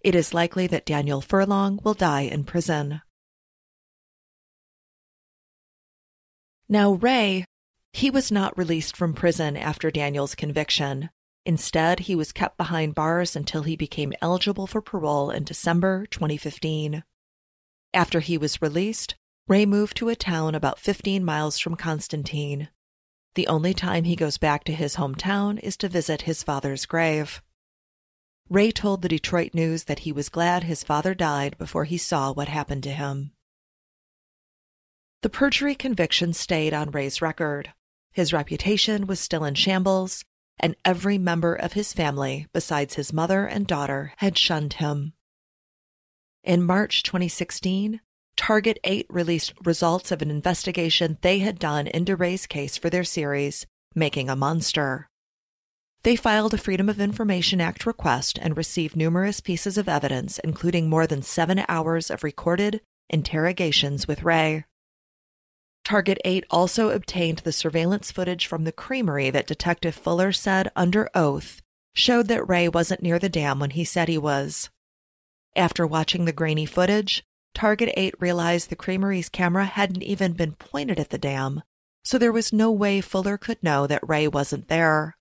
[0.00, 3.02] It is likely that Daniel Furlong will die in prison.
[6.68, 7.44] Now, Ray,
[7.92, 11.10] he was not released from prison after Daniel's conviction.
[11.44, 17.04] Instead, he was kept behind bars until he became eligible for parole in December 2015.
[17.94, 19.14] After he was released,
[19.46, 22.68] Ray moved to a town about 15 miles from Constantine.
[23.36, 27.42] The only time he goes back to his hometown is to visit his father's grave.
[28.48, 32.32] Ray told the Detroit News that he was glad his father died before he saw
[32.32, 33.32] what happened to him.
[35.20, 37.74] The perjury conviction stayed on Ray's record.
[38.10, 40.24] His reputation was still in shambles,
[40.58, 45.12] and every member of his family, besides his mother and daughter, had shunned him.
[46.42, 48.00] In March 2016,
[48.36, 53.04] Target 8 released results of an investigation they had done into Ray's case for their
[53.04, 55.08] series, Making a Monster.
[56.02, 60.88] They filed a Freedom of Information Act request and received numerous pieces of evidence, including
[60.88, 64.64] more than seven hours of recorded interrogations with Ray.
[65.84, 71.08] Target 8 also obtained the surveillance footage from the creamery that Detective Fuller said under
[71.14, 71.62] oath
[71.94, 74.68] showed that Ray wasn't near the dam when he said he was.
[75.54, 77.24] After watching the grainy footage,
[77.56, 81.62] Target 8 realized the creamery's camera hadn't even been pointed at the dam,
[82.04, 85.16] so there was no way Fuller could know that Ray wasn't there.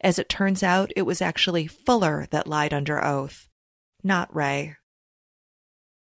[0.00, 3.48] As it turns out, it was actually Fuller that lied under oath,
[4.04, 4.76] not Ray.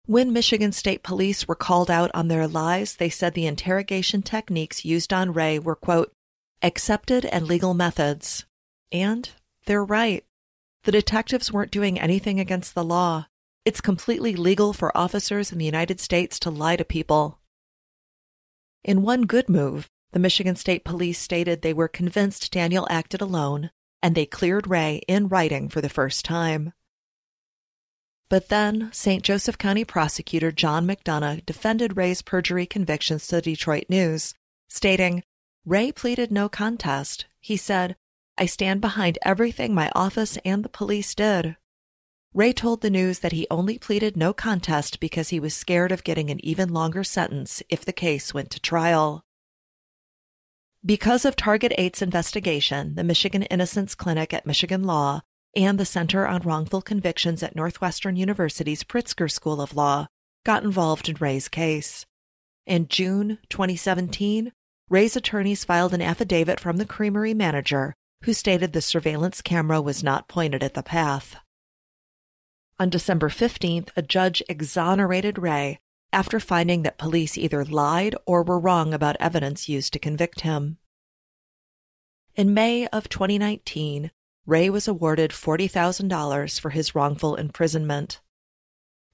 [0.06, 4.86] When Michigan State Police were called out on their lies, they said the interrogation techniques
[4.86, 6.14] used on Ray were, quote,
[6.62, 8.46] accepted and legal methods.
[8.92, 9.28] And
[9.66, 10.26] they're right.
[10.84, 13.26] The detectives weren't doing anything against the law.
[13.64, 17.40] It's completely legal for officers in the United States to lie to people.
[18.84, 23.70] In one good move, the Michigan State Police stated they were convinced Daniel acted alone
[24.02, 26.74] and they cleared Ray in writing for the first time.
[28.30, 29.24] But then, St.
[29.24, 34.34] Joseph County prosecutor John McDonough defended Ray's perjury convictions to the Detroit News,
[34.70, 35.24] stating,
[35.66, 37.26] Ray pleaded no contest.
[37.40, 37.96] He said,
[38.38, 41.58] I stand behind everything my office and the police did.
[42.34, 46.06] Ray told the news that he only pleaded no contest because he was scared of
[46.06, 49.26] getting an even longer sentence if the case went to trial.
[50.86, 55.22] Because of Target 8's investigation, the Michigan Innocence Clinic at Michigan Law
[55.58, 60.08] and the Center on Wrongful Convictions at Northwestern University's Pritzker School of Law
[60.46, 62.06] got involved in Ray's case.
[62.66, 64.54] In June 2017,
[64.90, 70.02] Ray's attorneys filed an affidavit from the creamery manager who stated the surveillance camera was
[70.02, 71.36] not pointed at the path.
[72.82, 75.78] On December 15th, a judge exonerated Ray
[76.12, 80.80] after finding that police either lied or were wrong about evidence used to convict him.
[82.36, 84.10] In May of 2019,
[84.48, 88.20] Ray was awarded $40,000 for his wrongful imprisonment.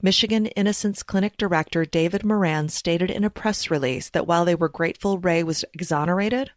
[0.01, 4.69] Michigan Innocence Clinic director David Moran stated in a press release that while they were
[4.69, 6.51] grateful Ray was exonerated,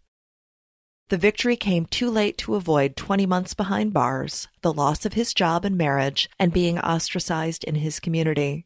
[1.11, 5.35] the victory came too late to avoid 20 months behind bars, the loss of his
[5.35, 8.65] job and marriage, and being ostracized in his community.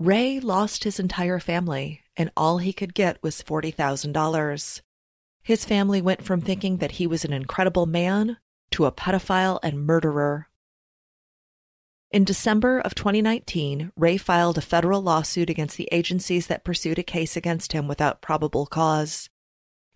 [0.00, 4.80] Ray lost his entire family, and all he could get was $40,000.
[5.44, 8.38] His family went from thinking that he was an incredible man
[8.72, 10.48] to a pedophile and murderer.
[12.10, 17.04] In December of 2019, Ray filed a federal lawsuit against the agencies that pursued a
[17.04, 19.30] case against him without probable cause.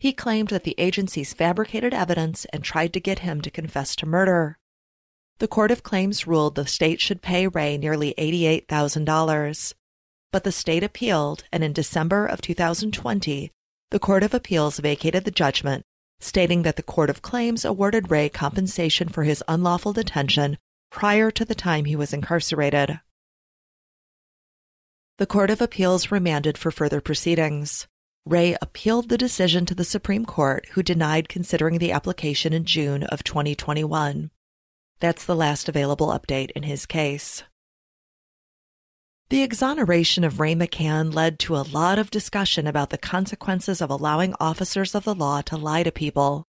[0.03, 4.07] He claimed that the agencies fabricated evidence and tried to get him to confess to
[4.07, 4.59] murder.
[5.39, 9.75] The Court of Claims ruled the state should pay Ray nearly $88,000
[10.33, 13.53] but the state appealed, and in December of 2020,
[13.91, 15.85] the Court of Appeals vacated the judgment,
[16.19, 20.57] stating that the Court of Claims awarded Ray compensation for his unlawful detention
[20.91, 22.99] prior to the time he was incarcerated.
[25.19, 27.87] The Court of Appeals remanded for further proceedings.
[28.25, 33.03] Ray appealed the decision to the Supreme Court, who denied considering the application in June
[33.05, 34.31] of 2021.
[35.01, 37.43] That's the last available update in his case.
[39.29, 43.91] The exoneration of Ray McCann led to a lot of discussion about the consequences of
[43.91, 46.45] allowing officers of the law to lie to people.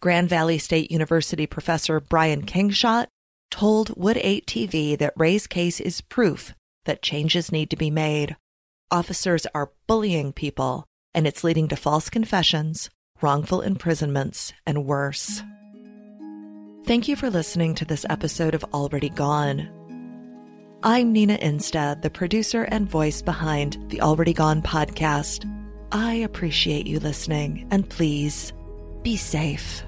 [0.00, 3.08] Grand Valley State University professor Brian Kingshott
[3.52, 6.54] told Wood 8 TV that Ray's case is proof
[6.86, 8.36] that changes need to be made.
[8.90, 12.90] Officers are bullying people, and it's leading to false confessions,
[13.22, 15.42] wrongful imprisonments, and worse.
[16.86, 19.70] Thank you for listening to this episode of Already Gone.
[20.82, 25.50] I'm Nina Innsted, the producer and voice behind the Already Gone podcast.
[25.92, 28.52] I appreciate you listening, and please
[29.02, 29.82] be safe.